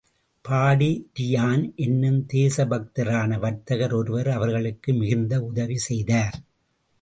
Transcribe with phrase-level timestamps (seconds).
[0.45, 6.37] பாடி Ryan என்னும் தேசபக்தரான வர்த்தகர் ஒருவர் அவர்களுக்கு மிகுந்த உதவி செய்தார்.